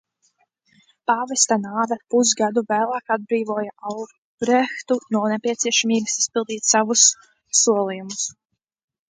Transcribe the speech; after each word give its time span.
Pāvesta 1.09 1.57
nāve 1.65 1.97
pusgadu 2.13 2.63
vēlāk 2.71 3.13
atbrīvoja 3.17 3.75
Albrehtu 3.91 4.99
no 5.17 5.23
nepieciešamības 5.35 6.19
izpildīt 6.25 6.71
savus 6.73 7.07
solījumus. 7.63 8.27